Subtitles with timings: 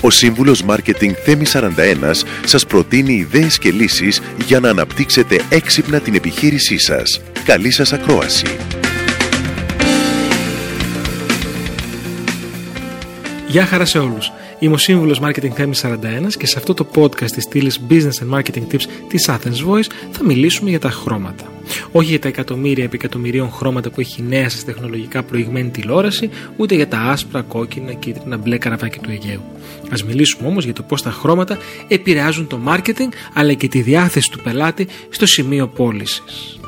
[0.00, 6.14] Ο σύμβουλος Μάρκετινγκ Θέμη 41 σας προτείνει ιδέες και λύσεις για να αναπτύξετε έξυπνα την
[6.14, 7.20] επιχείρησή σας.
[7.44, 8.46] Καλή σας ακρόαση!
[13.48, 14.32] Γεια χαρά σε όλους.
[14.58, 18.38] Είμαι ο σύμβουλος Marketing Θέμη 41 και σε αυτό το podcast της στήλης Business and
[18.38, 21.57] Marketing Tips της Athens Voice θα μιλήσουμε για τα χρώματα.
[21.92, 26.30] Όχι για τα εκατομμύρια επί εκατομμυρίων χρώματα που έχει η νέα σας τεχνολογικά προηγμένη τηλεόραση,
[26.56, 29.42] ούτε για τα άσπρα, κόκκινα, κίτρινα, μπλε καραβάκι του Αιγαίου.
[29.90, 31.58] Α μιλήσουμε όμως για το πώς τα χρώματα
[31.88, 36.58] επηρεάζουν το marketing αλλά και τη διάθεση του πελάτη στο σημείο πώλησης.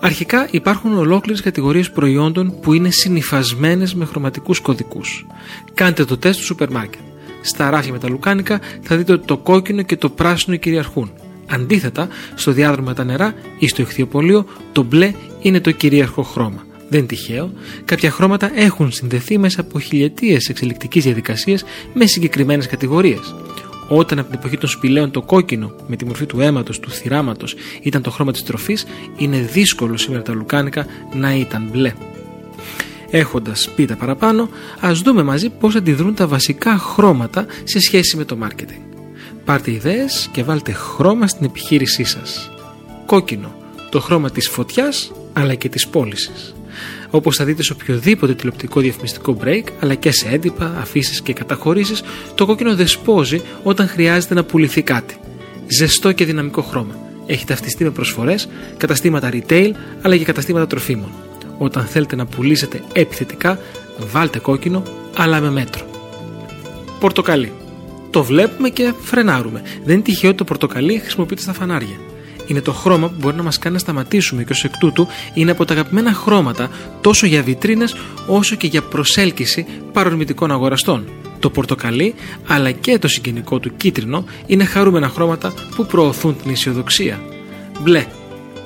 [0.00, 5.26] Αρχικά υπάρχουν ολόκληρες κατηγορίες προϊόντων που είναι συνυφασμένες με χρωματικούς κωδικούς.
[5.74, 7.00] Κάντε το τεστ στο σούπερ μάρκετ.
[7.40, 11.10] Στα ράφια με τα λουκάνικα θα δείτε ότι το κόκκινο και το πράσινο κυριαρχούν.
[11.52, 16.66] Αντίθετα, στο διάδρομο με τα νερά ή στο ηχθιοπολείο, το μπλε είναι το κυρίαρχο χρώμα.
[16.88, 17.52] Δεν είναι τυχαίο,
[17.84, 23.34] κάποια χρώματα έχουν συνδεθεί μέσα από χιλιετίες εξελικτικής διαδικασίας με συγκεκριμένες κατηγορίες.
[23.88, 27.54] Όταν από την εποχή των σπηλαίων το κόκκινο με τη μορφή του αίματος, του θυράματος
[27.82, 31.92] ήταν το χρώμα της τροφής, είναι δύσκολο σήμερα τα λουκάνικα να ήταν μπλε.
[33.10, 34.48] Έχοντας πει τα παραπάνω,
[34.80, 38.91] ας δούμε μαζί πώς αντιδρούν τα βασικά χρώματα σε σχέση με το marketing.
[39.44, 42.50] Πάρτε ιδέες και βάλτε χρώμα στην επιχείρησή σας.
[43.06, 43.54] Κόκκινο,
[43.90, 46.54] το χρώμα της φωτιάς αλλά και της πώλησης.
[47.10, 52.02] Όπως θα δείτε σε οποιοδήποτε τηλεοπτικό διαφημιστικό break, αλλά και σε έντυπα, αφήσεις και καταχωρήσεις,
[52.34, 55.16] το κόκκινο δεσπόζει όταν χρειάζεται να πουληθεί κάτι.
[55.68, 56.96] Ζεστό και δυναμικό χρώμα.
[57.26, 59.70] Έχει ταυτιστεί με προσφορές, καταστήματα retail
[60.02, 61.10] αλλά και καταστήματα τροφίμων.
[61.58, 63.58] Όταν θέλετε να πουλήσετε επιθετικά,
[64.12, 64.82] βάλτε κόκκινο,
[65.16, 65.86] αλλά με μέτρο.
[67.00, 67.52] Πορτοκαλί.
[68.12, 69.62] Το βλέπουμε και φρενάρουμε.
[69.84, 71.96] Δεν είναι τυχαίο ότι το πορτοκαλί χρησιμοποιείται στα φανάρια.
[72.46, 75.50] Είναι το χρώμα που μπορεί να μας κάνει να σταματήσουμε και ως εκ τούτου είναι
[75.50, 77.94] από τα αγαπημένα χρώματα τόσο για βιτρίνες
[78.26, 81.08] όσο και για προσέλκυση παρορμητικών αγοραστών.
[81.38, 82.14] Το πορτοκαλί
[82.46, 87.20] αλλά και το συγγενικό του κίτρινο είναι χαρούμενα χρώματα που προωθούν την αισιοδοξία.
[87.80, 88.06] Μπλε.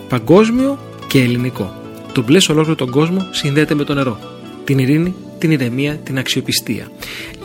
[0.09, 1.75] Παγκόσμιο και ελληνικό.
[2.13, 4.19] Το μπλε σε ολόκληρο τον κόσμο συνδέεται με το νερό.
[4.65, 6.89] Την ειρήνη, την ηρεμία, την αξιοπιστία.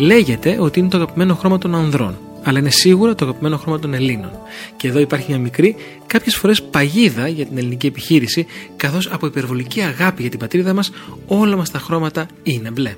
[0.02, 3.94] Λέγεται ότι είναι το αγαπημένο χρώμα των ανδρών, αλλά είναι σίγουρα το αγαπημένο χρώμα των
[3.94, 4.32] Ελλήνων.
[4.78, 5.76] Και εδώ υπάρχει μια μικρή,
[6.08, 8.46] κάποιες φορές παγίδα για την ελληνική επιχείρηση,
[8.78, 10.92] καθώς από υπερβολική αγάπη για την πατρίδα μας,
[11.28, 12.96] όλα μας τα χρώματα είναι μπλε.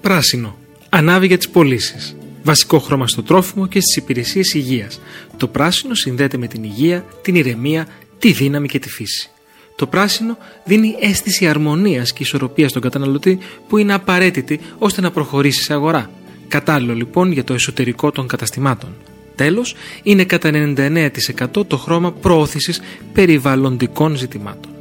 [0.00, 0.56] Πράσινο.
[0.88, 2.16] Ανάβει για τις πωλήσεις.
[2.42, 5.00] Βασικό χρώμα στο τρόφιμο και στις υπηρεσίες υγείας.
[5.36, 7.86] Το πράσινο συνδέεται με την υγεία, την ηρεμία,
[8.18, 9.30] τη δύναμη και τη φύση.
[9.76, 13.38] Το πράσινο δίνει αίσθηση αρμονίας και ισορροπίας στον καταναλωτή
[13.68, 16.10] που είναι απαραίτητη ώστε να προχωρήσει σε αγορά.
[16.48, 18.90] Κατάλληλο λοιπόν για το εσωτερικό των καταστημάτων.
[19.34, 22.80] Τέλος, είναι κατά 99% το χρώμα προώθησης
[23.12, 24.72] περιβαλλοντικών ζητημάτων.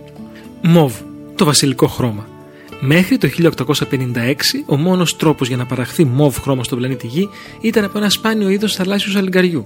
[0.62, 0.94] Μοβ,
[1.36, 2.28] το βασιλικό χρώμα.
[2.80, 7.30] Μέχρι το 1856, ο μόνος τρόπος για να παραχθεί μοβ χρώμα στον πλανήτη Γη
[7.62, 9.66] ήταν από ένα σπάνιο είδος θαλάσσιου αλγκαριού.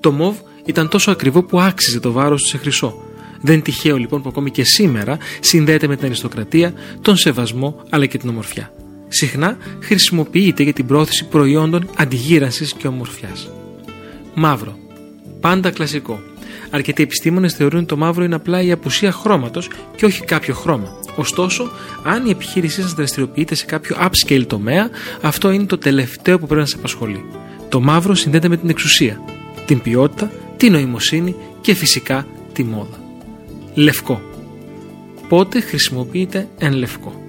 [0.00, 3.02] Το μοβ ήταν τόσο ακριβό που άξιζε το βάρος του σε χρυσό.
[3.44, 8.06] Δεν είναι τυχαίο λοιπόν που ακόμη και σήμερα συνδέεται με την αριστοκρατία, τον σεβασμό αλλά
[8.06, 8.72] και την ομορφιά.
[9.08, 13.50] Συχνά χρησιμοποιείται για την πρόθεση προϊόντων αντιγύρανσης και ομορφιάς.
[14.34, 14.78] Μαύρο.
[15.40, 16.20] Πάντα κλασικό.
[16.70, 20.98] Αρκετοί επιστήμονες θεωρούν ότι το μαύρο είναι απλά η απουσία χρώματος και όχι κάποιο χρώμα.
[21.16, 21.70] Ωστόσο,
[22.02, 24.90] αν η επιχείρησή σας δραστηριοποιείται σε κάποιο upscale τομέα,
[25.22, 27.24] αυτό είναι το τελευταίο που πρέπει να σας απασχολεί.
[27.68, 29.20] Το μαύρο συνδέεται με την εξουσία,
[29.66, 33.03] την ποιότητα, την νοημοσύνη και φυσικά τη μόδα.
[33.74, 34.20] Λευκό.
[35.28, 37.22] Πότε χρησιμοποιείται εν λευκό;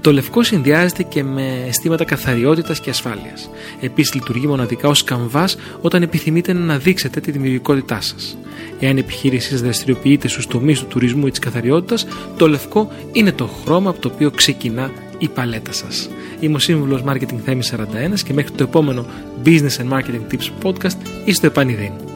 [0.00, 3.50] Το λευκό συνδυάζεται και με αισθήματα καθαριότητας και ασφάλειας.
[3.80, 8.38] Επίσης, λειτουργεί μοναδικά ως καμβάς όταν επιθυμείτε να αναδείξετε τη δημιουργικότητά σας.
[8.80, 12.06] Εάν η επιχείρησή σας δραστηριοποιείται στους τομείς του τουρισμού ή της καθαριότητας,
[12.36, 16.08] το λευκό είναι το χρώμα από το οποίο ξεκινά η παλέτα σας.
[16.40, 19.06] Είμαι ο σύμβουλος Marketing Θέμης 41 και μέχρι το επόμενο
[19.44, 22.15] Business and Marketing Tips Podcast είστε επανειδήν.